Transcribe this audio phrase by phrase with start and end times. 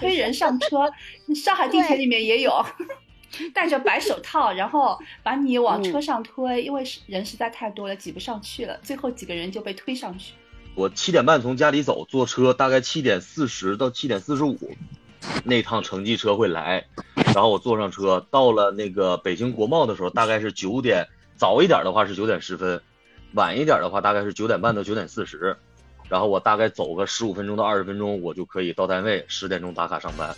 [0.00, 0.90] 推人上车，
[1.36, 2.64] 上海地铁里面也有，
[3.54, 10.32] 戴着白手套，然后把你往车上推，因为人实在太多了，挤不上去了，最后几个人就被推上去。
[10.74, 14.56] 我七点半从家里走，坐车大概七点四十到七点四十五，
[15.44, 16.86] 那趟城际车会来，
[17.34, 22.80] 然后我坐上车，到了那个北京国贸的时候，大概是九点，早一点的话是九点十分，
[23.34, 25.56] 晚一点的话大概是九点半到九点四十。
[26.10, 30.34] 然后我大概走个十五分钟到二十分钟，我就可以到单位，十点钟打卡上班。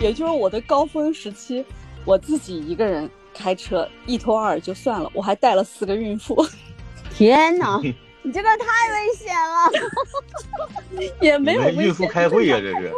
[0.00, 1.62] 也就是我的高峰时期，
[2.06, 6.34] 我自己一个人开车一拖二就算了，我还带了四个孕妇。
[7.14, 7.78] 天哪，
[8.22, 11.06] 你这个太危险了！
[11.20, 12.90] 也没有孕妇开会呀，这是。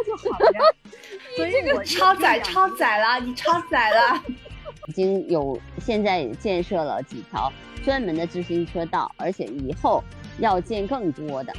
[1.37, 4.23] 所以这个超载超载了，你超载了。
[4.87, 7.52] 已经有现在也建设了几条
[7.84, 10.01] 专门的自行车道，而且以后。
[10.38, 11.52] 要见更多的。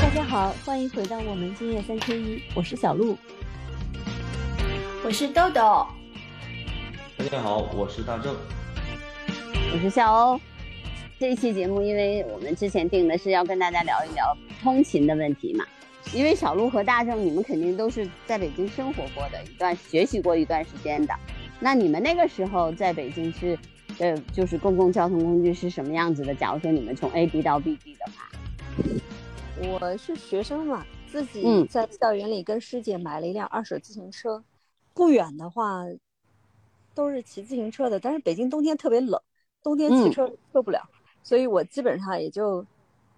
[0.00, 3.16] 大家好，欢迎回到我们今夜三缺一，我是小鹿，
[5.04, 5.86] 我是豆豆。
[7.16, 8.36] 大家好，我是大正，
[9.72, 10.40] 我是笑欧。
[11.18, 15.64] 这一期节目，因为我们之前定的是要跟大家聊一聊通勤的问题嘛，
[16.12, 21.14] 因为小鹿和大正，你们肯定都是在北京生活过的一段，学习过一段时间的。
[21.60, 23.58] 那你们那个时候在北京是，
[23.98, 26.34] 呃，就是公共交通工具是什么样子的？
[26.34, 28.28] 假如说你们从 A B 到 B 地的话，
[29.80, 34.44] 我是学生嘛，自己在校园里跟师姐买了一辆二手自行车，
[34.92, 35.84] 不远的话
[36.94, 37.98] 都是骑自行车的。
[37.98, 39.18] 但是北京冬天特别冷，
[39.62, 40.82] 冬天骑车受不了，
[41.22, 42.66] 所以我基本上也就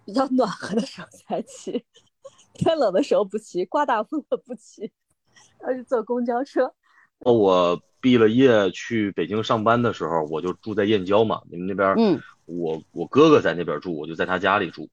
[0.05, 1.83] 比较暖和的时候才骑，
[2.53, 4.89] 天冷的时候不骑，刮大风了不骑，
[5.67, 6.73] 要去坐公交车。
[7.19, 7.81] 我。
[7.99, 11.41] 毕了业去北京上班的时候，我就住在燕郊嘛。
[11.49, 14.87] 你们那边，嗯，我我哥哥在那边住，我就在他家里住，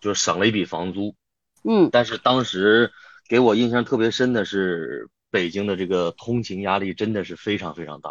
[0.00, 1.14] 就省了一笔房租。
[1.62, 2.92] 嗯，但是当时
[3.28, 8.10] 给我印象特别深的是，北京的这个通勤压力真的是非常非常大。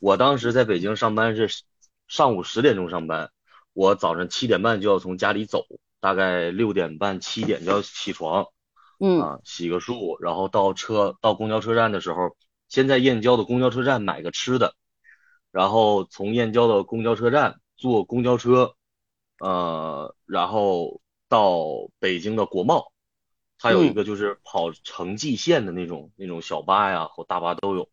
[0.00, 1.48] 我当时在北京上班是
[2.08, 3.30] 上午十点钟上班，
[3.72, 5.64] 我早上七点半就要从家里走，
[5.98, 8.48] 大概六点半七点就要起床，
[9.00, 12.36] 嗯啊，洗个漱，然后到车到公交车站的时候。
[12.70, 14.76] 先在燕郊的公交车站买个吃的，
[15.50, 18.76] 然后从燕郊的公交车站坐公交车，
[19.40, 22.92] 呃，然后到北京的国贸，
[23.58, 27.88] 它有一个就是跑城际线的那种那种小巴呀或大巴都有，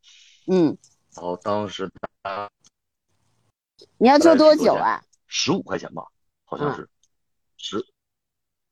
[0.45, 0.77] 嗯，
[1.16, 1.91] 然后当时
[3.97, 5.03] 你要坐多久啊？
[5.25, 6.05] 十五块钱吧，
[6.45, 6.87] 好像是
[7.57, 7.83] 十，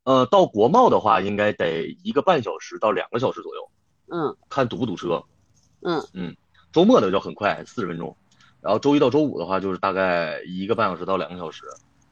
[0.03, 3.71] 呃，到国贸的话应该得一个半小时到两个小时左右，
[4.05, 5.23] 嗯，看堵不堵车。
[5.85, 6.35] 嗯嗯，
[6.71, 8.17] 周末的就很快，四十分钟，
[8.59, 11.63] 然后周一到周五的话就是大概一个半小时到两个小时，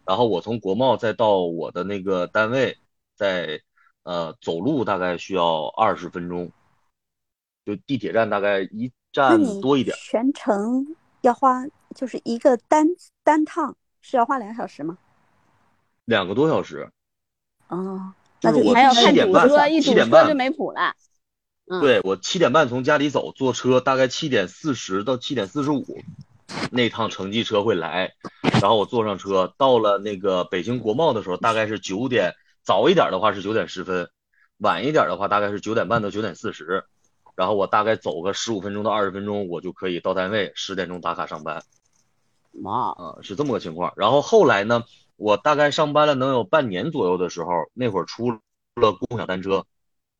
[0.05, 2.77] 然后我从国贸再到我的那个单位，
[3.15, 3.59] 在
[4.03, 6.51] 呃走路大概需要二十分钟，
[7.65, 9.97] 就地铁站大概一站多一点。
[9.97, 12.87] 全程要花就是一个单
[13.23, 14.97] 单趟是要花两个小时吗？
[16.05, 16.87] 两个多小时。
[17.69, 20.93] 哦，那就还要看堵车，一堵车就没谱了。
[21.81, 25.85] 对我七点半从家里走，坐车大概七点四十到七点四十五，
[26.71, 28.13] 那趟城际车会来，
[28.61, 34.09] 然后我坐上车，到了那个北京国贸的时候，大概是九点，早一点的话是九点十分，
[34.57, 36.83] 晚一点的话大概是九点半到九点四十，
[37.35, 41.63] 然后我大概走个十五分钟到二十分钟，我就可以到单位，十点钟打卡上班。
[42.51, 43.93] 妈啊，是这么个情况。
[43.95, 44.83] 然后后来呢，
[45.15, 49.65] 我大概上班了能有半年左右的时候，那会儿出了共享单车。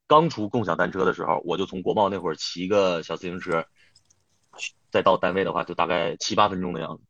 [0.08, 3.66] 刚出共享单车的时候，我就从国贸那会儿骑个小自行车，
[4.92, 7.04] 再到单位的话，就大概七八分钟的样子。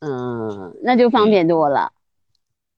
[0.00, 1.92] 嗯，那就方便多了。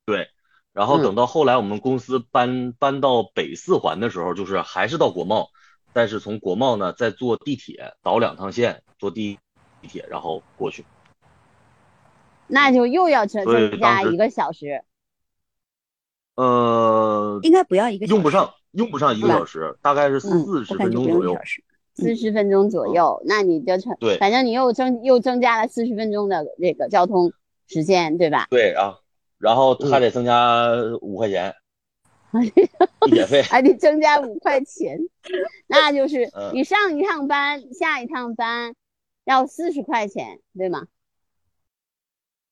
[0.05, 0.29] 对，
[0.73, 5.49] 然后等到后来我们公司搬搬到北四环的时候，就是还是到国贸，
[5.93, 9.39] 但是从国贸呢再坐地铁倒两趟线，坐地
[9.81, 10.85] 地铁然后过去。
[12.47, 14.85] 那就又要增增加一个小时。
[16.37, 18.55] 呃，应该不要一个，用不上。
[18.77, 21.37] 用不上一个小时，大概是四十分钟左右。
[21.99, 27.33] 四十分钟左右，那你就成对，反正你又增又增加了四十分钟的那个交通
[27.69, 28.47] 时间，对吧？
[28.51, 28.99] 对啊，
[29.39, 31.55] 然后还得增加五块钱，
[33.01, 34.99] 地铁费还得增加五块钱，
[35.67, 38.75] 那就是你上一趟班，下一趟班
[39.25, 40.87] 要四十块钱，对吗？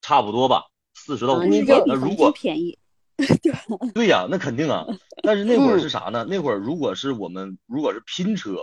[0.01, 1.83] 差不多吧，四十到五十吧。
[1.87, 2.79] 那如果便宜。
[3.93, 4.87] 对对呀，那肯定啊。
[5.23, 6.25] 但是那会儿是啥呢？
[6.25, 8.57] 那会儿如果是我们如果是拼车，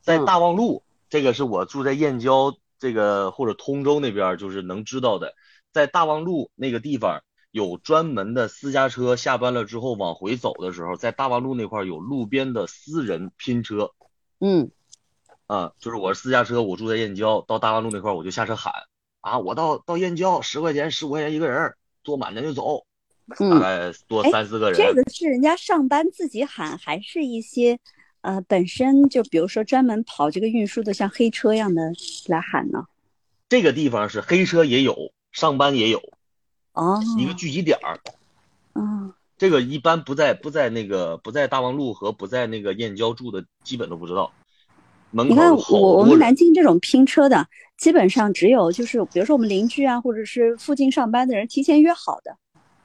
[0.00, 5.34] 在大望路，这个是我住在燕郊这个或者通州那边就是能知道的，
[5.72, 13.92] 在大望路那个地方有专门的私家车，下班了之后往回走的时候，在大望路那块儿有路边的私人拼车。
[14.40, 14.70] 嗯
[15.46, 18.72] 啊，就是我是私家车，我住在燕郊，到大望路那块儿我就下车喊
[19.20, 22.86] 啊，我到到燕郊十块钱十五块钱一个人，坐满咱就走，
[23.28, 24.78] 大嗯，概多哎三四个人。
[24.78, 27.78] 这个是人家上班自己喊，还是一些
[28.20, 31.92] 呃本身就比如说专门跑这个运输的，像黑车一样的
[32.26, 32.84] 来喊呢？
[33.48, 36.00] 这个地方是黑车也有，上班也有
[36.72, 37.98] 哦，一个聚集点儿。
[38.72, 44.32] 哦，这个一般不在不在那个不在大望路和不在那个燕郊住的，基本都不知道。
[45.12, 47.46] 门你看口我我们南京这种拼车的，
[47.78, 52.36] 基本上只有就是比如说我们邻居啊，或者是附近上班的人提前约好的。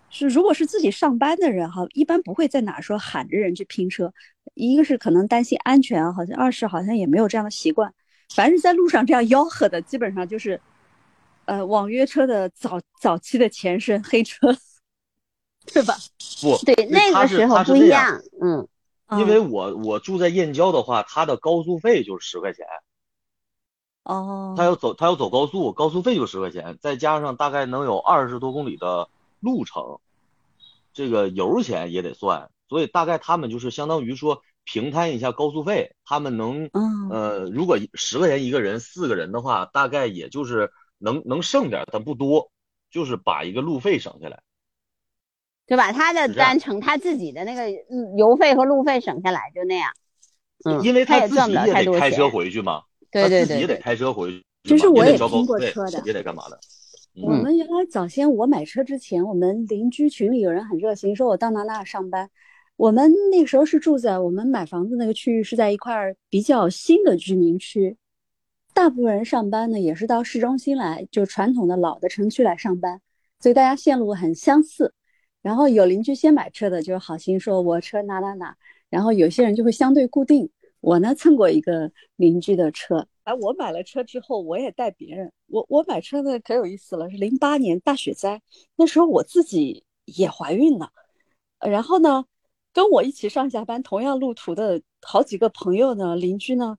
[0.09, 4.11] 是，如果是自己上班的人哈，一般不会在哪说喊着人去拼车。
[4.55, 7.93] 一个是可能担心安全啊，好像二是好像也没有这样的习惯。
[8.33, 10.59] 凡是在路上这样吆喝的，基本上就是，
[11.45, 14.55] 呃，网约车的早早期的前身黑车，
[15.73, 15.95] 对吧？
[16.41, 18.67] 不对，那个时候不一样，嗯
[19.17, 22.65] 因为我我住在燕郊的话，它的高速费就是十块钱，
[24.03, 29.99] 哦，他要走他要走高速，高速费就十块钱，再加上大概能有二十多公里的路程，
[30.93, 42.51] 这个油钱也得算，所以大概他们就是相当于说平摊一下高速费，他们能嗯呃，如果十块钱一个人，四个人的话，大概也就是能能剩点儿，但不多，
[42.91, 44.41] 就是把一个路费省下来。
[45.67, 49.91] 就把他的单程他自己的那个嗯油费和路费省下来，就那样。
[50.65, 52.29] 嗯，因为他也自己赚不了太多也得开车。
[52.29, 52.81] 回去嘛，
[53.11, 56.59] 对他对对对，自己也得开车回去嘛，其实我也也得交高拼速费过车的也得干嘛的。
[57.15, 62.29] 我们原来早先我买车之前，我们邻居群里有人很热心，说我到哪哪上班。
[62.75, 67.97] 我们那时候是住在我们买房子那个区域是在一块儿比较新的居民区，
[68.73, 73.01] 大部分人上班呢也是到市中心来，就传统的老的城区来上班，
[73.41, 74.93] 所以大家线路很相似。
[75.41, 78.55] 然后有邻居先买车的，就好心说我车哪哪哪，
[78.89, 80.49] 然后有些人就会相对固定。
[80.79, 85.31] 我呢蹭过一个邻居的车，哎，我买了车之后，我也带别人。
[85.45, 88.41] 我我买车呢可有意思了，是零八年大雪灾，
[88.75, 90.91] 那时候我自己也怀孕了，
[91.59, 92.25] 然后呢，
[92.73, 96.75] 跟我一起上下班同样路途的好几个朋友呢，邻居呢，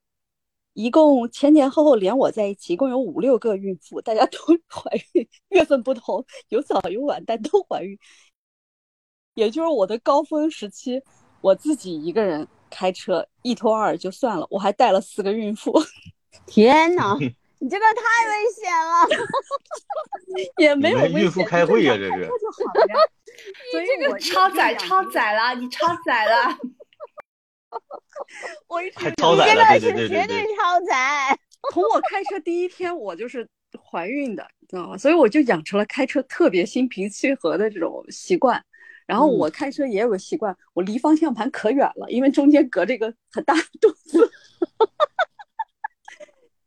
[0.73, 4.39] 一共前前后后连我在一起，一共有五六个孕妇，大家都
[4.69, 7.97] 怀孕，月份不同，有早有晚，但都怀孕。
[9.35, 11.01] 也就是我的高峰时期，
[11.41, 15.73] 我自己一个人开车一拖二就算了，我还带了四个孕妇，
[16.47, 17.17] 天哪，
[17.59, 19.07] 你这个太危险了。
[20.59, 22.29] 也没有危们孕妇开会呀、正这是。
[23.73, 26.59] 所以我一超载超载了，你超载了。
[28.69, 30.57] 我一直还养超载了，这个对对对是绝对对。
[30.57, 31.39] 超载。
[31.73, 33.47] 从我开车第一天，我就是
[33.91, 34.97] 怀孕的，知道吗？
[34.99, 38.63] 所以我就养成了开车特别心平气和的这种习惯。
[39.07, 44.31] 然后我开车也有个习惯，我离方向盘可远了，因为中间隔着一个很大的肚子。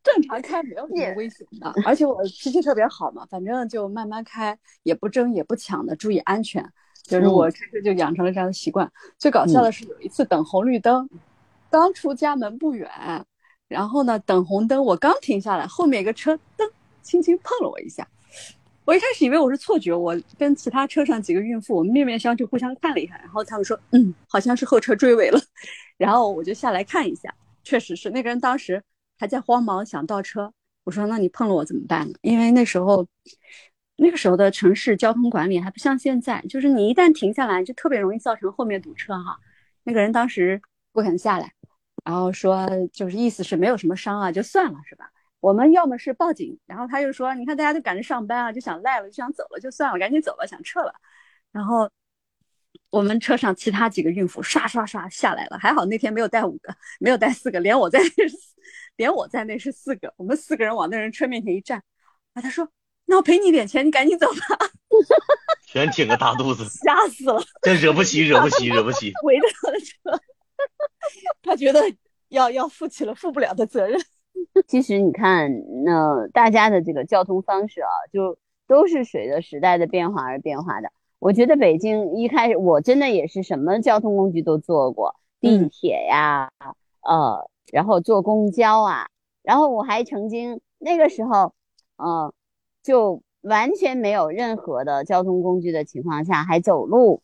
[0.03, 6.63] 正常开没有什么危险的，而且我脾气特别好嘛，反正就慢慢开，也不争也不抢的，注意安全。
[7.03, 8.89] 就是我开车就养成了这样的习惯。
[9.17, 11.09] 最搞笑的是有一次等红绿灯，
[11.69, 12.89] 刚出家门不远，
[13.67, 16.69] 然后呢等红灯，我刚停下来，后面一个车噔
[17.01, 18.07] 轻轻碰了我一下。
[18.85, 25.39] 我一开始以为我是错觉，我跟其他车上几个孕妇，我们面面相觑，互相看了一下，然后他们说，嗯，好像是后车追尾了，
[25.97, 27.33] 然后我就下来看一下，
[27.63, 28.83] 确实是那个人当时
[29.23, 30.53] 还在慌忙想倒车，
[30.83, 32.13] 我说那你碰了我怎么办呢？
[32.23, 33.07] 因为那时候，
[33.95, 39.39] 那个时候的城市交通管理还不像现在，就是你一旦停下来，就特别容易造成后面堵车哈。
[39.85, 40.61] 那个人当时
[40.91, 41.53] 不肯下来，
[42.03, 45.09] 然后说就是意思是没有什么伤啊，就算了是吧？
[45.39, 50.93] 我们要么是报警，然后他就说，你看大家都赶着上班啊，就想赖了，就想走了，就算了，赶紧走吧，想撤了。
[51.53, 51.89] 然后
[52.89, 58.01] 我们车上其他几个孕妇刷刷刷下来了，还好那天没有带五个，没有带四个，连我在，
[58.97, 60.13] 连我在内是四个。
[60.17, 61.83] 我们四个人往那人车面前一站，
[62.33, 62.67] 啊，他说，
[63.05, 64.69] 那我赔你点钱，你赶紧走吧，
[65.67, 69.11] 全挺个大肚子，吓死了，真惹不起，惹不起，惹不起。
[69.23, 70.23] 围着他的车，
[71.41, 71.81] 他觉得
[72.29, 73.99] 要要负起了负不了的责任。
[74.67, 75.51] 其实你看，
[75.83, 80.91] 那大家的这个交通方式啊，就都是随着时代的变化而变化的。
[81.19, 86.51] 我觉得北京一开始，我真的也是什么交通工具都坐过，地铁呀，
[87.01, 89.07] 呃，然后坐公交啊，
[89.41, 91.53] 然后我还曾经那个时候，
[91.97, 92.33] 呃，
[92.81, 97.21] 就完全没有任何的交通工具的情况下还走路，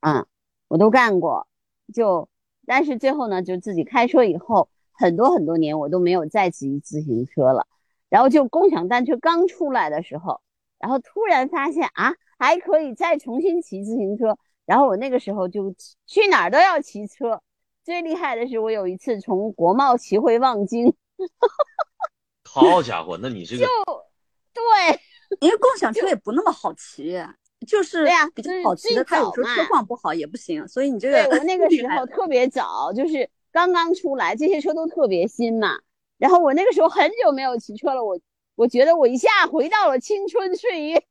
[0.00, 0.26] 啊，
[0.68, 1.46] 我都干过。
[1.94, 2.28] 就
[2.66, 4.68] 但是最后呢，就自己开车以后。
[5.00, 7.68] 很多很多年我都没有再骑自行车了，
[8.08, 10.40] 然后就共享单车刚出来的时候，
[10.80, 14.36] 然后突然发现啊，还可以再重新骑自行车。
[14.66, 15.72] 然后我那个时候就
[16.04, 17.40] 去哪儿都要骑车。
[17.88, 20.94] 最厉害的是，我有一次从国贸骑回望京。
[22.44, 23.70] 好家伙，那你这个就
[24.52, 25.00] 对，
[25.40, 27.18] 因为共享车也不那么好骑，
[27.66, 30.68] 就是对呀，比较好骑的，它有时候车况不好也不行。
[30.68, 35.78] 所以你这个对我那个 时候特别早，就是刚刚出来，这些车都特别新嘛。
[36.18, 38.20] 然后我那个时候很久没有骑车了，我
[38.54, 41.02] 我觉得我一下回到了青春岁月。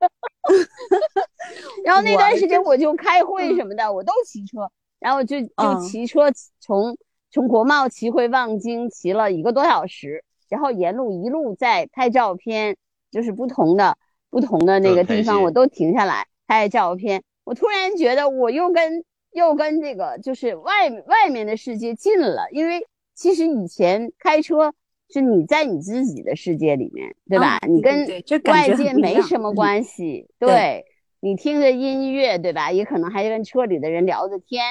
[1.83, 6.97] 然后那段时间我就开会什么的，我都骑车，然后就就骑车从
[7.31, 12.75] 从国贸骑回望京，骑了一个多小时，然后沿路一路在拍照片，
[13.11, 13.97] 就是不同的
[14.29, 17.23] 不同的那个地方我都停下来拍照片。
[17.43, 24.73] 我突然觉得我又跟又跟这个就是外外面的世界近了，因为其实以前开车。
[25.09, 27.59] 是你在你自己的世界里面，对吧？
[27.65, 28.05] 你跟
[28.43, 30.27] 外界没什么关系。
[30.37, 30.83] 对，
[31.21, 32.73] 你听着音乐，对吧？
[32.73, 34.65] 也可能还跟车里的人聊着天，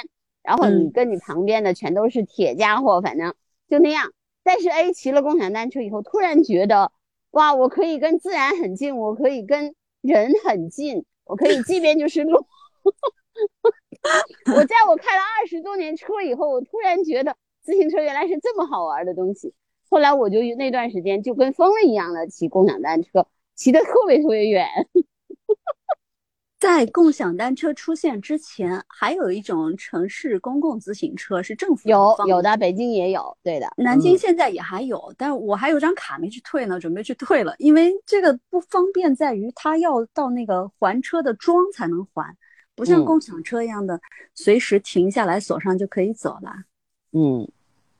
[0.46, 3.34] 然后你跟你旁边的全都是铁家伙，反正
[3.68, 4.12] 就那样。
[4.44, 6.92] 但是，A，骑了共享单车以后，突然觉得，
[7.32, 12.46] 哇，我可以跟自然很近，我可以跟人很近，我可以即便就是路。
[14.54, 19.52] 我在我开了二十多年车以后，我突然觉得自行车原来是这么好玩的东西。
[19.90, 23.26] 后来我就那段时间就跟疯了一样的骑共享单车，
[23.56, 24.68] 骑的特别特别远。
[26.58, 42.34] 在共享单车出现之前，还有一种城市公共自行车是政府有有的，北京也有，对的，南京现在也还有，但我还有张卡没去退呢，准备去退了，因为这个不方便在于它要到那个还车的桩才能还，
[42.74, 44.00] 不像共享车一样的
[44.34, 46.52] 随时停下来锁上就可以走了。
[47.12, 47.48] 嗯。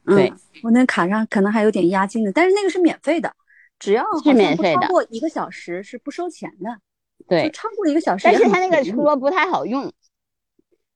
[0.08, 0.32] 对
[0.62, 3.34] 我那卡上可能还有点押金的，但是那个是免费的，
[3.76, 6.78] 只要是免费的，超过一个小时是不收钱的。
[7.28, 9.92] 对，超过一个小时，但是它那个车不太好用，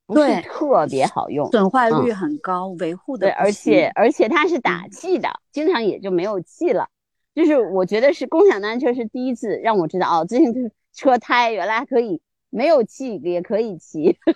[0.06, 6.88] 不是，特别好用，损坏率很高，维护的对，而且而且它是打气的，经常也就没有气了。
[7.34, 10.60] 就是我觉得是共享单车是第一次让我知道哦，自行车
[10.92, 14.18] 车胎原来可以没有气也可以骑。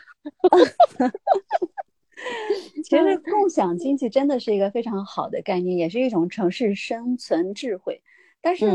[2.85, 8.03] 其实共享经济真的是一个非常好的概念，也是一种城市生存智慧。
[8.41, 8.67] 但是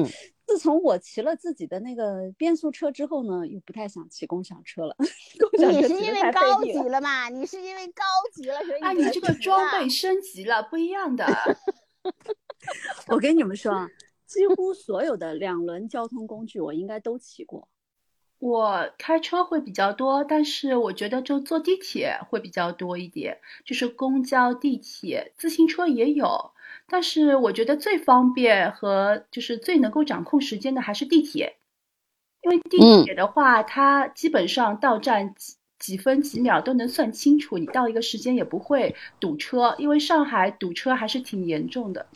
[0.49, 4.95] 自从我骑了自己的那个变速车之后呢，又不太想骑共享车了。
[5.59, 7.29] 你是因为高级了嘛？
[7.29, 8.03] 你是因为高
[8.33, 11.23] 级了，所以啊，你这个装备升级了，不一样的。
[13.09, 13.87] 我跟你们说啊，
[14.25, 17.67] 几乎所有的两轮交通工具我应该都骑过。
[18.39, 26.51] 我开车会比较多，但是我觉得就坐地铁会比较多一点，就是公交、地铁、自行车也有，
[26.89, 31.57] 但是我觉得最方便和就是最能够掌控时间的还是地铁，
[32.43, 42.07] 因为地铁的话，它基本上到站几几分几秒都能算清楚，你到一个时间也不会堵车，因为上海堵车还是挺严重的。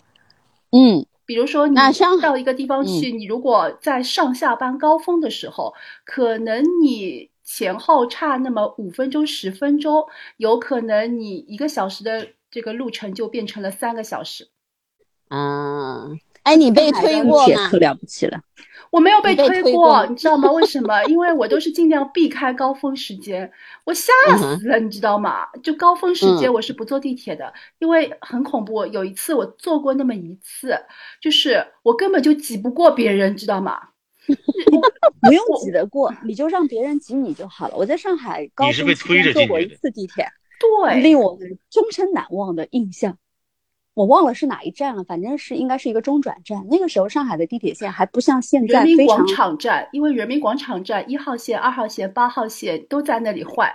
[0.72, 1.06] 嗯。
[1.25, 1.75] 比如说，你
[2.22, 14.50] 到一个地方去，你如果在上下班高峰的时候，可能你前后差那么五分钟、十分钟，有可能你一个小时的这个路程就变成了三个小时。
[15.30, 16.10] 啊，
[16.44, 17.70] 哎，你被推过吗？
[17.70, 18.39] 可了不起了。
[18.92, 20.51] 我没有被推过，你知道吗？
[20.51, 21.03] 为什么？
[21.06, 23.51] 因为我都是尽量避开高峰时间，
[23.86, 25.48] 我吓死了，你知道吗？
[25.63, 28.86] 就高峰时间我是不坐地铁的，因为很恐怖。
[28.86, 30.77] 有一次我坐过那么一次，
[31.20, 33.80] 就是我根本就挤不过别人，知道吗？
[35.22, 37.75] 不用 挤得过，你就让别人挤你就好了。
[37.75, 40.27] 我在上海高峰期间坐过一次地铁，
[40.60, 41.36] 对，令我
[41.72, 43.18] 终身难忘的印象。
[43.94, 46.66] 我忘了是哪一站了，反正是应该是一个中转站。
[46.70, 53.72] 那个时候上海的地铁线还不像现在人民广场站，因为人民广场站一号线、二号线、八号线都在那里换。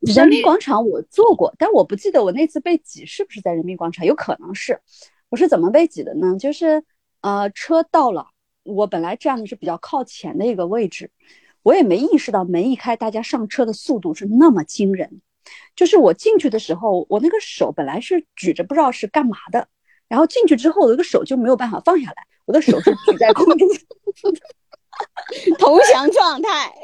[0.00, 4.80] 人民广场我坐过，但我不记得我那次被挤是不是在人民广场，有可能是。
[5.28, 6.36] 我是怎么被挤的呢？
[6.38, 6.82] 就是
[7.20, 8.26] 呃，车到了，
[8.64, 11.10] 我本来站的是比较靠前的一个位置，
[11.62, 15.20] 我也没意识到门一开，大家上车的速度是那么惊人。
[15.74, 19.68] 就是我进去的时候，我那个手本来是举着，不知道是干嘛的。
[20.08, 23.68] 然后进去之后，我那个手就没有办法放下来，我的手是举在空中，
[25.56, 26.74] 投降状态。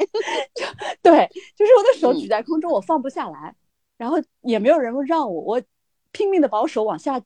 [1.03, 3.55] 对，就是我的手举在空中，我放不下来，
[3.99, 5.63] 然后也没有人让我，我
[6.13, 7.21] 拼命的把我手往下，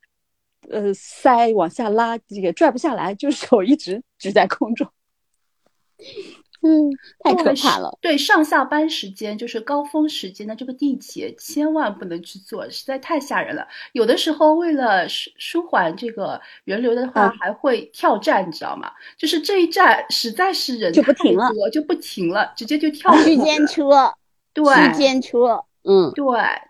[0.71, 4.91] 呃，塞，往下拉，也拽不下来，就手一直举在空中。
[6.63, 6.91] 嗯，
[7.25, 7.97] 太可怕了。
[8.03, 13.67] 对，上下班时间就是高峰时间的这个地铁，千万不能去坐，实在太吓人了。
[13.93, 18.93] 有的时候为了舒舒缓这个人流的话，还会跳站，你知道吗？
[19.17, 24.13] 就是这一站实在是人就不停了，就不停了，直接就 跳区间车，
[24.53, 26.25] 对，区间车，嗯，对，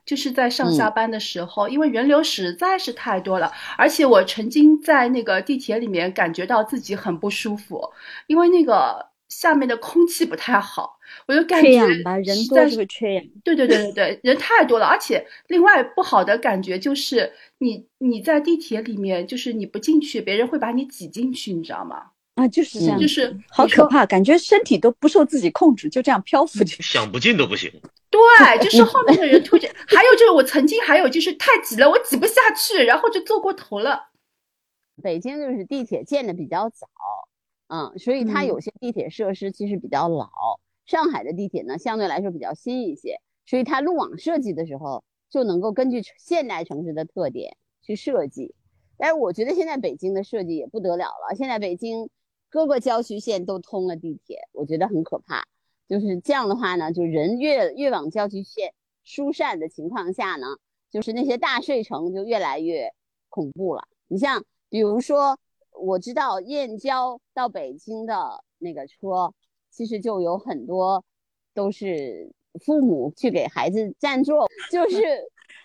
[0.07, 7.91] 就是在上下班的时候，因为人流实在是太多了，而且我曾经在那个地铁里面感觉到自己很不舒服，
[8.29, 9.10] 因为那个。
[9.31, 13.25] 下面的空气不太好，我就感觉缺氧吧，人多就会缺氧。
[13.43, 22.11] 对对对对对，人太多了，而且另外不好的感觉就是你你在地铁里面，就是你不进去，别人会把你挤进去，你知道吗？
[22.35, 27.71] 啊，就是这样，就是好可怕，感觉身体都不受自己控制，就这样漂浮去，想不进都不行。
[28.11, 34.09] 对，就是后面的人突然，还有就是我曾经还有就是太挤了，我挤不下去，然后就坐过头了。
[35.01, 36.89] 北京就是地铁建的比较早。
[37.73, 40.29] 嗯，所以它有些地铁设施其实比较老。
[40.87, 48.57] 上海的地铁呢，相对来说比较新一些，所以它路网设计的时候就能够根据现代城市的特点去设计。
[48.97, 52.11] 但是我觉得现在北京的设计也不得了了，现在北京
[52.49, 55.45] 各个郊区县都通了地铁，我觉得很可怕。
[55.89, 58.75] 就是这样的话呢，就人越越往郊区县
[59.05, 60.49] 疏散的情况下呢，
[60.91, 62.93] 就是那些大睡城就越来越
[63.29, 63.85] 恐怖了。
[64.09, 65.39] 你像比如说。
[65.81, 69.33] 我知道燕郊到北京的那个车，
[69.71, 71.05] 其实就有很多
[71.55, 74.99] 都是父母去给孩子占座， 就是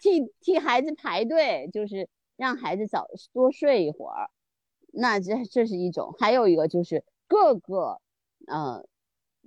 [0.01, 4.29] 替替孩子排队，就是让孩子早多睡一会儿。
[4.91, 7.99] 那这这是一种，还有一个就是各个
[8.47, 8.85] 呃，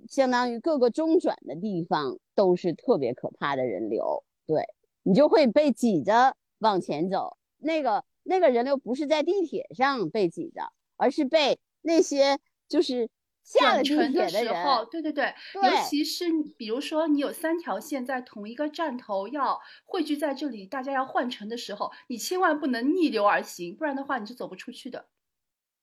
[0.07, 4.63] 相当于各个中转的地方都是特别可怕的人流，对
[5.03, 8.03] 你就会被挤着往前走，那个。
[8.29, 13.09] 那个人流不是在地铁上被挤的，而是被那些就是
[13.43, 14.53] 下了地铁的人。
[14.91, 25.07] 对对对，尤其是比如说你有三条线在同一个站头要汇聚在这里，大家要换乘的时候，你千万不能逆流而行，不然的话你是走不出去的。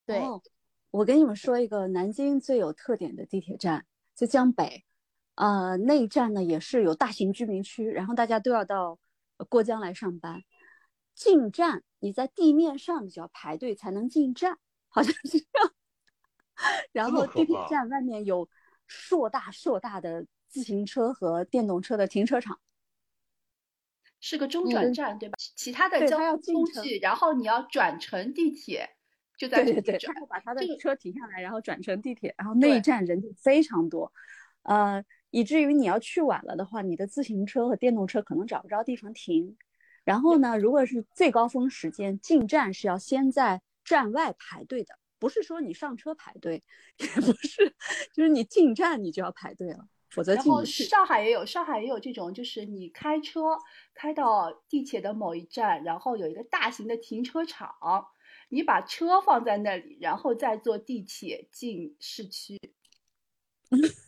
[0.07, 0.23] 对，
[0.93, 3.85] 我跟你们说一个南京最有特点的地铁站，
[4.15, 4.85] 在江北，
[5.35, 8.99] 呃，那一站呢也是有大型居民区，然后大家都要到
[9.49, 10.43] 过江来上班，
[11.17, 11.83] 进站。
[11.99, 15.73] 你在地面上你就要排队才能进站，好像是这样。
[16.93, 18.49] 然后地铁站外面有
[18.87, 22.61] 硕大硕大的自行车和电动车的停车场，
[24.21, 25.35] 是个中转站对吧？
[25.57, 28.89] 其他的交通工具，然后你要转乘地铁，
[29.37, 34.13] 就在对对对，他把他的车停下来，然后转乘地铁，然后那一站人就非常多，
[34.63, 39.57] 呃，以至于你要去晚了的话，你的自行车和电动车可能找不着地方停。
[40.07, 46.63] 然后呢，如果是最高峰时间进站是要先在站外排队的，不是说你上车排队，
[46.99, 47.75] 也不是，
[48.15, 50.65] 就是你进站你就要排队了，否则进。
[50.65, 53.59] 上海也有，上海也有这种，就是你开车
[53.95, 57.75] 开到地铁的某一站，然后有一个大型的停车场，
[58.49, 62.57] 你把车放在那里，然后再坐地铁进市区。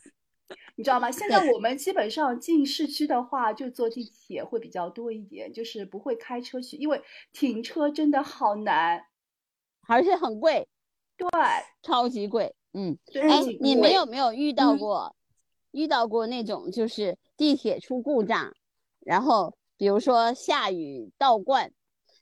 [0.79, 1.11] 你知道吗？
[1.11, 9.07] 现在我们基本上进市区的话，就坐地铁会比较多一点，就是不会开车去，因为停车真的好难，
[9.89, 10.69] 而且很贵，
[11.17, 11.29] 对，
[11.83, 12.55] 超级贵。
[12.75, 15.17] 嗯，哎，你们有没有遇到过，
[15.73, 18.55] 遇到过那种就是地铁出故障，
[19.01, 21.73] 然后比如说下雨倒灌，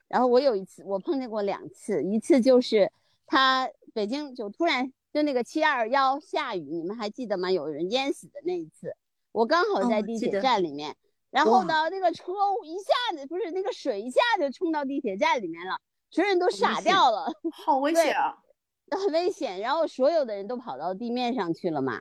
[0.08, 2.90] 然后我有一次我碰见过两次，一次就是
[3.26, 4.90] 他北京就突然。
[5.16, 7.50] 就那个七二幺下雨，你们还记得吗？
[7.50, 8.94] 有人淹死的那一次，
[9.32, 10.94] 我刚好在地铁站里面，
[11.30, 15.78] 然后呢，那个车一下子不是那个水一下就冲到地铁站里面了，
[16.10, 17.32] 所有人都傻掉了，
[17.64, 18.36] 好危险啊，
[18.92, 19.58] 很危险。
[19.58, 21.98] 然后所有的人都跑到地面上去了嘛，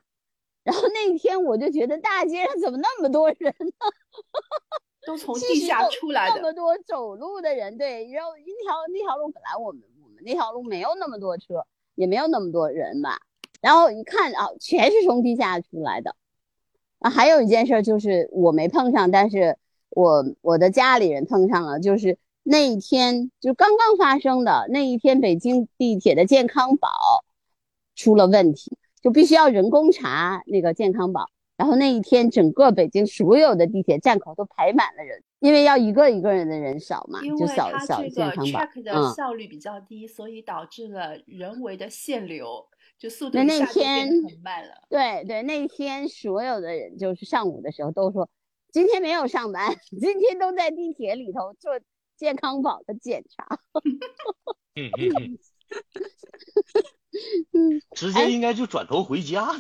[0.65, 3.87] 然后那天我就觉得大街上怎么那么多人呢？
[5.07, 11.65] 都从地下出来的，那么多走路的人，对，然后一条那条路本来我们我们那条路没有那么多车。
[11.95, 13.17] 也没有那么多人吧，
[13.61, 16.15] 然后一看啊，全是从地下出来的。
[16.99, 19.57] 啊，还有一件事就是我没碰上，但是
[19.89, 26.89] 我我的家里人碰上了，就是那一天就刚刚发生的那一天，北京地铁的健康宝
[27.95, 31.29] 出了问题，就必须要人工查那个健康宝。
[31.57, 38.65] 然后那一天，整个北京所有的地铁站口都排满了人，因为要一个一个人的人少嘛，就小小健康宝。
[38.83, 42.67] 的效率比较低，所以导致了人为的限流，
[42.97, 44.73] 就速度那天很慢了。
[44.89, 48.29] 对对，那天所有的人就是上午的时候都说，
[48.71, 51.79] 今天没有上班， 今天都在地铁里头做
[52.15, 53.59] 健康宝的检查。
[54.75, 55.37] 嗯嗯
[57.53, 59.53] 嗯，直接应该就转头回家。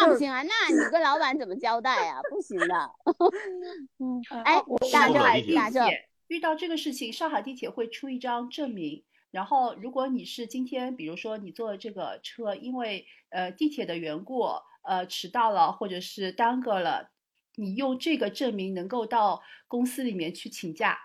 [0.00, 2.20] 那不行啊，那你跟老板怎么交代啊？
[2.30, 2.90] 不行的。
[3.98, 9.04] 嗯，哎，大上海地铁遇到这个事情，上海地铁会出一张证明。
[9.30, 14.44] 然后，如果你是今天，比如说你坐这个车，因为呃地铁的缘故，
[14.82, 17.10] 呃迟到了或者是耽搁了，
[17.56, 20.98] 你用这个证明能够到公司里面去请假。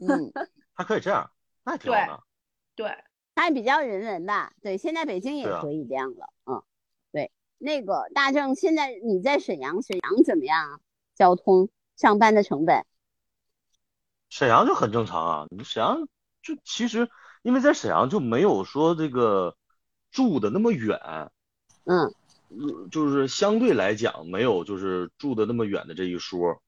[0.00, 0.32] 嗯，
[0.74, 1.30] 还可以这样，
[1.64, 2.22] 那挺好的。
[2.74, 2.92] 对，
[3.36, 4.52] 还比较人文吧？
[4.60, 6.32] 对，现在北京也可以这样了。
[6.46, 6.62] 嗯，对，
[7.62, 10.80] 那个大正，现在你在沈阳，沈阳怎么样？
[11.14, 12.84] 交通上班的成本？
[14.28, 16.08] 沈阳就很正常啊，你沈阳。
[16.42, 17.08] 就其实，
[17.42, 19.56] 因为在沈阳就没有说这个
[20.10, 20.98] 住的那么远，
[21.84, 22.12] 嗯，
[22.90, 26.60] 就是相对来讲没有就是住的那么远的这一说，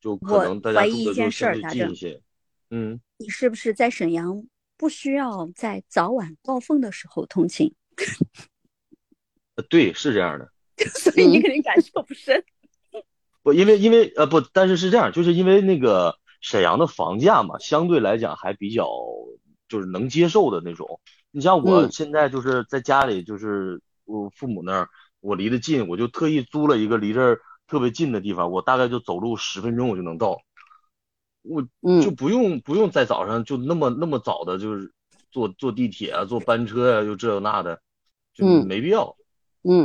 [0.00, 2.22] 就可能大家住的就相对近一些。
[2.70, 4.42] 嗯，你是不是在沈阳
[4.78, 7.74] 不需要在早晚高峰的时候通勤？
[9.62, 10.50] 对，是这样的。
[10.94, 12.44] 所以你肯定感受不深。
[13.42, 16.18] 不，因为因为呃不，但是是这样，就是因为那个。
[16.40, 18.88] 沈阳的房价嘛，相对来讲还比较
[19.68, 21.00] 就是能接受的那种。
[21.32, 30.40] 你像我现在就是在家里，就是我父母那儿，我离得近，我就特意租了一个离这儿特别近的地方，我大概就走路十分钟我就能到，
[31.42, 31.60] 我
[32.00, 34.92] 就不用不用在早上就那么那么早的，就是
[35.32, 37.82] 坐坐地铁啊，坐班车呀，又这那的，
[38.32, 39.16] 就没必要。
[39.18, 39.24] 嗯，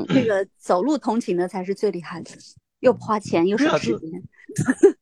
[0.08, 2.32] 这个走路通勤的才是最厉害的，
[2.80, 4.24] 又不花钱又省时间。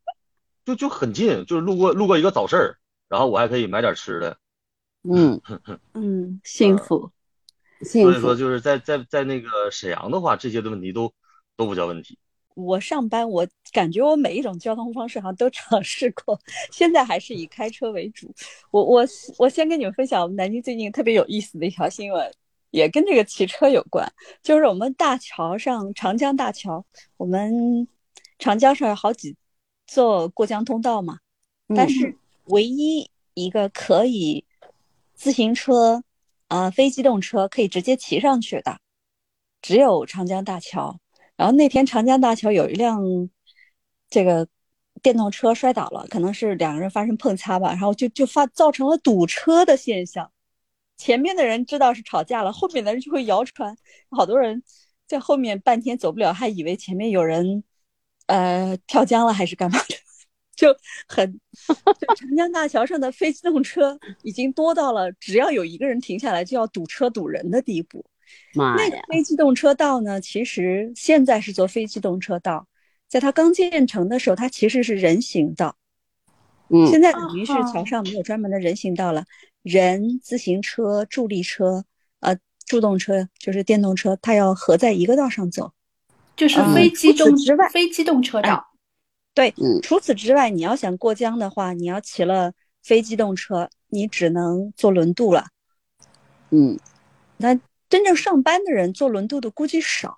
[0.63, 2.77] 就就很近，就是路过路过一个早市儿，
[3.09, 4.37] 然后我还可以买点吃的。
[5.03, 5.41] 嗯
[5.93, 7.11] 嗯，幸福。
[7.83, 11.11] 所以说就是在在在那个沈阳的话，这些的问题都
[11.57, 12.19] 都不叫问题。
[12.53, 16.39] 我上班，我感觉我每一种交通方式好像都尝试过，
[16.71, 18.31] 现在还是以开车为主。
[18.69, 19.03] 我我
[19.39, 22.31] 我先跟你们分享我们南京最近特别有意思的一条新闻，
[22.71, 26.83] 也跟这个骑车有关，就是我们大桥上长江大桥，
[27.17, 27.87] 我们
[28.39, 29.35] 长江上有好几。
[29.87, 31.17] 座过江通道嘛，
[31.75, 34.45] 但是唯一一个可以
[35.13, 36.01] 自行车
[36.47, 38.79] 啊、非机动车可以直接骑上去的，
[39.61, 40.97] 只有长江大桥。
[41.35, 43.03] 然后那天长江大桥有一辆
[44.09, 44.47] 这个
[45.01, 50.31] 电动车摔倒了，可能是两个人发生碰擦吧，然后就就发造成了堵车的现象。
[51.01, 53.75] 前面的人知道是吵架了，后面的人就会谣传，
[54.11, 54.61] 好多人
[55.07, 57.63] 在后面半天走不了，还以为前面有人。
[58.27, 59.95] 呃，跳江了还是干嘛的？
[60.55, 60.73] 就
[61.07, 61.39] 很，
[62.15, 68.05] 长江大桥上的非机动车已经多到了，只要有一个人停下来就要堵车堵人的地步。
[68.53, 70.21] 妈那个非机动车道呢？
[70.21, 72.67] 其实现在是做非机动车道，
[73.09, 75.75] 在它刚建成的时候，它其实是人行道。
[76.69, 79.25] 嗯，现在等于是桥上没有专门的人行道了，
[79.61, 81.85] 人、自行车、助力车、
[82.19, 85.71] 呃，助动车就是电动车，它要合在一个道上走。
[86.35, 88.67] 就是非机动之外，非机动车道。
[89.33, 95.47] 对，除此之外，你要想过江的话，你要骑了非机动车，你只能坐轮渡了。
[96.49, 96.79] 嗯，
[97.37, 97.53] 那
[97.89, 100.17] 真正上班的人坐轮渡的估计少。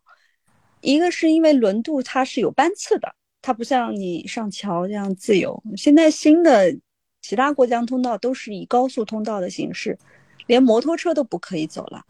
[0.82, 5.62] 一个是因为轮渡它是有班次的，它不像你上桥这样自由。
[5.76, 6.76] 现在新的
[7.24, 9.98] 其他过江通道都是以高速通道的形式，
[10.46, 12.06] 连摩托车都不可以走了，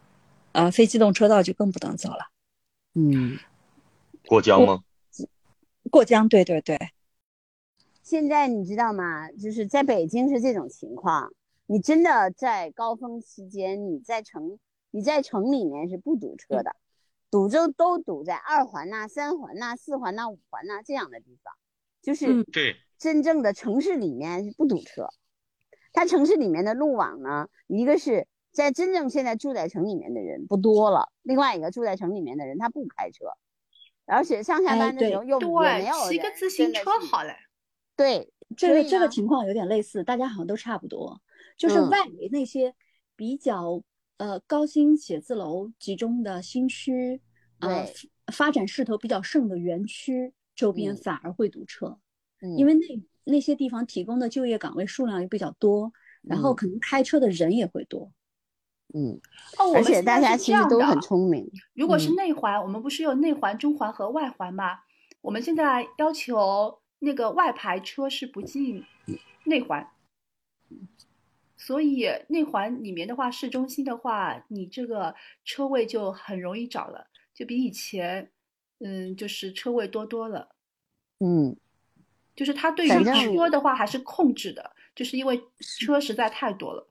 [0.52, 2.30] 啊，非机动车道就更不能走了。
[2.94, 3.38] 嗯。
[4.26, 4.82] 过江吗？
[5.90, 6.76] 过江，对对对。
[8.02, 9.30] 现在你知道吗？
[9.30, 11.32] 就是在北京是这种情况。
[11.66, 14.58] 你真的在高峰期间，你在城，
[14.90, 16.74] 你在城里面是不堵车的，
[17.30, 21.54] 堵就都堵在二环呐、三环呐、四环呐、五环呐这样的地方。
[22.04, 25.08] 就是对真正的城市里面是不堵车。
[25.92, 33.24] 它城市里面的路网呢，一个是在真正现在住在城里面的人不多了，另外一个住在城里面的人他不开车。
[34.06, 37.34] 而且上下班的时候又也没有骑个自行车好嘞。
[37.96, 41.18] 对，这个这个情况有点类似，大家好像都差不多。
[41.56, 42.74] 就是外围那些
[43.16, 43.82] 比较
[44.18, 47.22] 呃高新写字楼集中的新区，
[47.60, 47.86] 呃
[48.32, 51.98] 发展势头比较盛的园区周边反而会堵车，
[52.56, 52.80] 因为那
[53.24, 58.12] 那些地方提供的就业岗位数量也比较多，然后可能开车的人也会多。
[58.92, 59.20] 嗯，
[59.58, 61.50] 哦而且大家其实都很聪明。
[61.72, 64.80] 如果是内环，我们不是有内环、中环和外环吗？
[65.20, 68.84] 我们现在要求那个外牌车是不进
[69.44, 69.88] 内环，
[71.56, 75.14] 所以内环里面的话，市中心的话，你这个
[75.44, 78.30] 车位就很容易找了，就比以前，
[78.80, 80.56] 嗯，就是车位多多了。
[81.20, 81.56] 嗯，
[82.34, 82.88] 就是他对于
[83.34, 86.88] 车的话还是控制的，就是因为车实在太多了。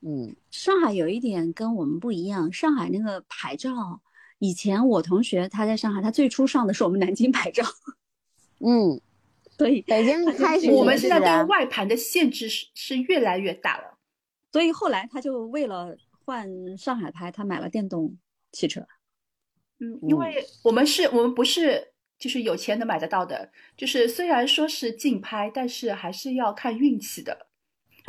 [0.00, 4.02] 嗯，上海有一点跟我们不一样，上海那个牌照，
[4.38, 7.64] 以前我同学他在上海，他最初上的是我们南京牌照。
[8.60, 9.00] 嗯，
[9.56, 13.98] 所以北京开始，我们现在对外盘的限制是是越来越大了。
[14.52, 18.16] 所以后来他就为了换上海牌，他买了电动
[18.52, 18.86] 汽车。
[19.84, 27.46] 嗯，因为我们是我们不是就是有钱能买得到的，就是虽然说是竞拍，但是还是要看运气的。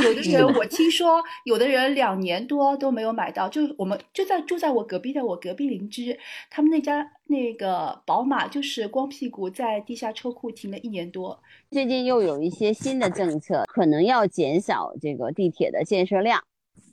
[0.04, 11.42] 有的人我听说，有的人两年多都没有买到，就我们就在住在我隔壁的我隔壁邻居，他们那家那个宝马就是光屁股在地下车库停了一年多。
[11.72, 16.44] 最近又有一些新的政策，可能要减少这个地铁的建设量。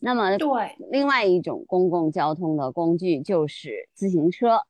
[0.01, 0.49] 那么，对，
[0.93, 4.61] 另外一种公共交通的工具就是自行车。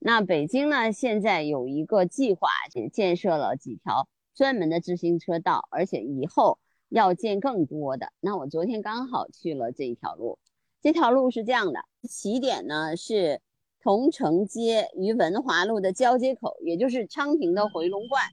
[0.00, 2.48] 那北京呢，现在有一个计划，
[2.92, 6.58] 建设了几条专门的自行车道，而且以后。
[6.92, 8.12] 要建更多的。
[8.18, 10.40] 那我昨天刚好去了这一条路，
[10.82, 13.40] 这条路是这样的，起点呢是
[13.80, 18.24] 桐城街与文华路的交接口，也就是昌平的回龙观。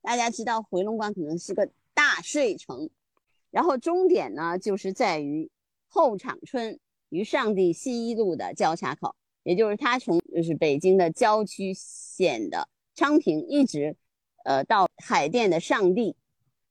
[0.00, 2.88] 大家知道回龙观可能是个大睡城，
[3.50, 5.50] 然后终点呢就是在于
[5.86, 13.94] 后场村与上地西一路的交叉口，也就是它从就是北京的郊区县的昌平一直，
[14.44, 16.16] 呃到海淀的上地，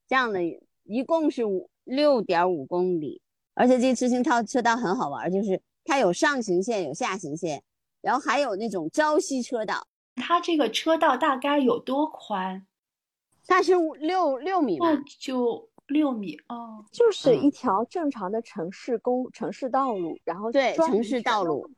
[0.07, 0.39] 这样的。
[0.85, 3.21] 一共是五六点五公里，
[3.53, 7.61] 而且这自行车车道很好玩，就是它有上行线，有下行线，
[8.01, 9.85] 然后还有那种朝夕车道。
[10.15, 12.65] 它这个车道大概有多宽？
[13.45, 14.87] 它是六六米吧？
[15.19, 21.69] 就六米哦，就是一条正常的城市公城市道路，然后对城市道路，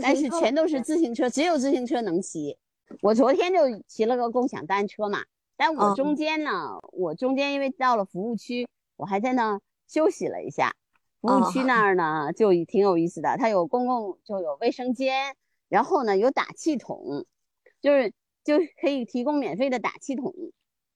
[0.00, 2.56] 但是全都是自行车，只有自行车能骑。
[3.02, 5.24] 我昨天就骑了个共享单车嘛。
[5.56, 10.74] 但我中间呢，我中间因为到了服务区，我还在那休息了一下。
[11.20, 15.36] 服务区那儿呢，就挺有意思的，它有公共就有卫生间，
[15.68, 17.26] 然后呢有打气筒，
[17.82, 20.32] 就是就可以提供免费的打气筒，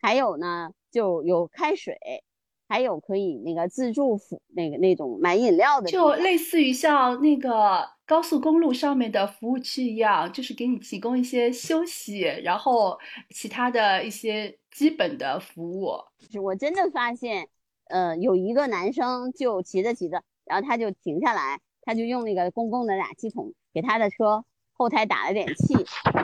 [0.01, 2.25] 还有呢就有开水，
[2.69, 7.93] 还有可以那个自助服那个那种买饮料的，就类似于像那个。
[8.07, 12.99] 高速公路上面的服务区一样，就是给你提供一些休息，然后
[13.31, 15.95] 其他的一些基本的服务。
[16.29, 17.49] 就我真的发现，
[17.89, 25.75] 呃，有一个男生就骑着骑着，然后他就停下来，他就用那个公共的打气筒给他的车后台打了点气，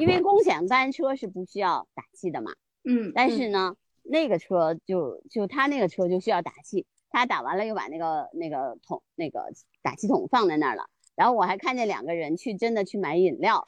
[0.01, 2.53] 因为共享单车是不需要打气的嘛。
[2.85, 3.11] 嗯。
[3.15, 10.89] 但是呢，那个车就就他那个车就需要打气，他打完了又把那个那个桶那个打气筒放在那儿了。
[11.17, 13.65] 然后我还看见两个人去真的去买饮料，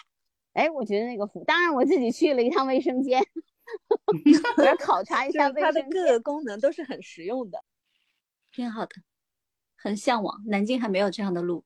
[0.54, 3.22] 哎，我觉得那个服，当然我自己去了一趟卫生间，
[4.56, 7.62] 我要考察一下它的各个功能都是很实用的，
[8.52, 8.94] 挺好的，
[9.76, 10.42] 很向往。
[10.46, 11.64] 南京还没有这样的路，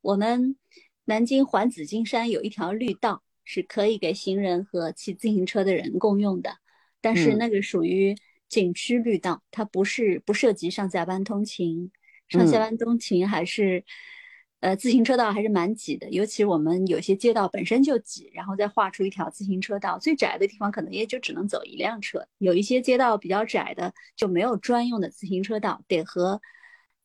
[0.00, 0.56] 我们
[1.04, 6.58] 南京环紫金山有一条绿道是可以给行人和骑自行车的人共用的，
[7.00, 8.16] 但是那个属于
[8.48, 11.90] 景区绿道，它不是不涉及上下班通勤，
[12.28, 13.84] 上下班通勤还是。
[14.62, 22.22] 呃，自行车道还是蛮挤的，尤其我们有些街道本身就挤，然后再画出一条自行车道，最窄的地方可能也就只能走一辆车。
[22.36, 26.38] 有一些街道比较窄的就没有专用的自行车道，得和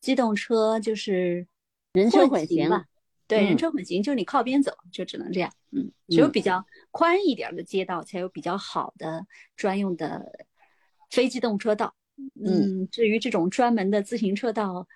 [0.02, 1.48] 机动车就是
[1.94, 2.84] 人车混行吧。
[3.28, 5.52] 对，人车混行，就是你靠边走就只能这样。
[5.72, 10.48] 嗯，只有比较宽一点的街道才有比较好的专用的
[11.10, 11.96] 非机动车道。
[12.44, 14.88] 嗯，至于这种专门的自行车道。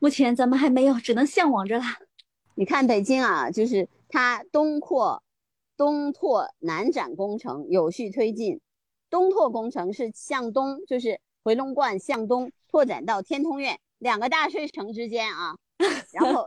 [0.00, 1.84] 目前咱们还没有，只能向往着了。
[2.56, 5.22] 你看北京啊，就是它东扩、
[5.78, 8.60] 东拓、南展工程有序推进。
[9.08, 15.56] 东拓工程是向东，就是回龙观向东拓展到天通苑两个大睡城之间啊。
[16.12, 16.46] 然后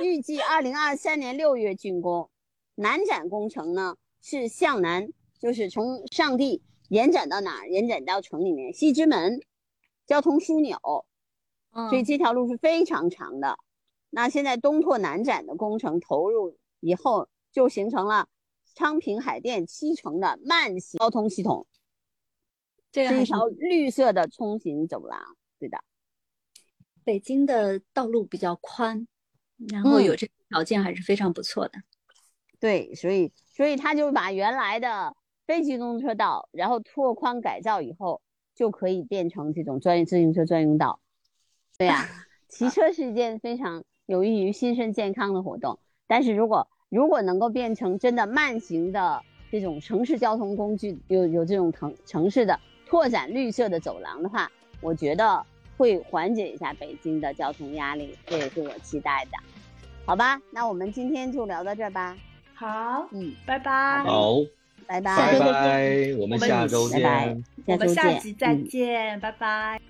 [0.00, 2.30] 预计二零二三年六月竣工。
[2.76, 7.68] 南展工程呢是向南，就是从上地延展到哪儿？
[7.68, 9.40] 延展到城里面西直门，
[10.06, 10.76] 交通枢纽。
[11.90, 13.58] 所以这条路是非常长的。
[14.10, 18.28] 那现在东拓南展的工程投入以后，就形成了
[18.74, 21.66] 昌平海淀七城的慢行交通系统。
[22.90, 25.36] 这是一条绿色的通行走廊。
[25.58, 25.78] 对的，
[27.02, 29.08] 北京的道路比较宽，
[29.70, 31.78] 然后有这条件还是非常不错的。
[32.60, 35.14] 对，所以所以他就把原来的
[35.46, 38.22] 非机动车道，然后拓宽改造以后，
[38.54, 41.00] 就可以变成这种专业自行车专用道。
[41.76, 42.08] 对呀，
[42.48, 45.78] 骑车是一件非常有益于心身健康的活动。
[46.06, 55.44] 但是如果如果能够变成真的慢行的这种城市交通工具，有有这种城城市的拓展绿色的走廊的话，我觉得
[55.76, 59.30] 会缓解一下北京的交通压力，这也是我期待的。
[60.06, 62.16] 好吧，那我们今天就聊到这儿吧。
[62.54, 63.08] 好。
[63.12, 64.02] 嗯，拜拜。
[64.04, 64.34] 好，
[64.86, 67.44] 拜拜拜，拜，我们下周见。
[67.66, 69.80] 我们下周见集再嗯见，拜拜。